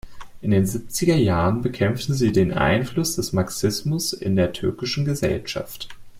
In 0.41 0.49
den 0.49 0.65
siebziger 0.65 1.13
Jahren 1.15 1.61
bekämpften 1.61 2.15
sie 2.15 2.31
den 2.31 2.51
Einfluss 2.51 3.15
des 3.17 3.33
Marxismus 3.33 4.13
in 4.13 4.35
der 4.35 4.51
türkischen 4.51 5.05
Gesellschaft. 5.05 5.89